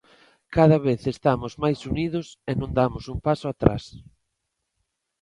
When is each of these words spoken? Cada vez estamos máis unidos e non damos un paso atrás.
Cada 0.55 0.77
vez 0.87 1.01
estamos 1.15 1.53
máis 1.63 1.79
unidos 1.91 2.27
e 2.49 2.51
non 2.59 2.71
damos 2.79 3.03
un 3.13 3.17
paso 3.27 3.45
atrás. 3.49 3.83